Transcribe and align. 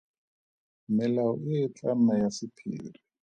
Melao 0.95 1.33
e 1.53 1.55
e 1.65 1.67
tla 1.75 1.93
nna 1.97 2.13
ya 2.21 2.29
sephiri. 2.37 2.99